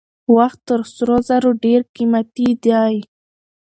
وخت 0.35 0.59
تر 0.67 0.79
سرو 0.95 1.17
زرو 1.29 1.49
ډېر 1.63 1.81
قیمتي 1.95 2.49
دی. 2.63 2.95